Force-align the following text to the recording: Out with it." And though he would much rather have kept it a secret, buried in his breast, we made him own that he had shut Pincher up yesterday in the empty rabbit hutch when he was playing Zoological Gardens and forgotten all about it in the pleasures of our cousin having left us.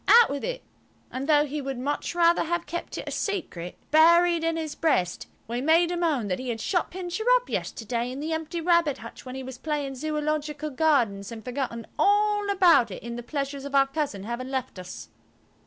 Out 0.07 0.31
with 0.31 0.43
it." 0.43 0.63
And 1.11 1.29
though 1.29 1.45
he 1.45 1.61
would 1.61 1.77
much 1.77 2.15
rather 2.15 2.43
have 2.45 2.65
kept 2.65 2.97
it 2.97 3.07
a 3.07 3.11
secret, 3.11 3.77
buried 3.91 4.43
in 4.43 4.57
his 4.57 4.73
breast, 4.73 5.27
we 5.47 5.61
made 5.61 5.91
him 5.91 6.03
own 6.03 6.27
that 6.27 6.39
he 6.39 6.49
had 6.49 6.59
shut 6.59 6.89
Pincher 6.89 7.23
up 7.35 7.47
yesterday 7.51 8.09
in 8.11 8.19
the 8.19 8.33
empty 8.33 8.61
rabbit 8.61 8.97
hutch 8.97 9.27
when 9.27 9.35
he 9.35 9.43
was 9.43 9.59
playing 9.59 9.93
Zoological 9.93 10.71
Gardens 10.71 11.31
and 11.31 11.45
forgotten 11.45 11.85
all 11.99 12.49
about 12.49 12.89
it 12.89 13.03
in 13.03 13.15
the 13.15 13.21
pleasures 13.21 13.63
of 13.63 13.75
our 13.75 13.85
cousin 13.85 14.23
having 14.23 14.49
left 14.49 14.79
us. 14.79 15.09